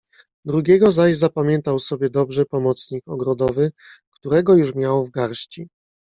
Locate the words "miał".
4.75-5.05